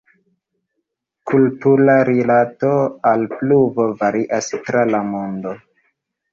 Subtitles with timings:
[1.31, 2.73] Kultura rilato
[3.11, 5.57] al pluvo varias tra la mondo.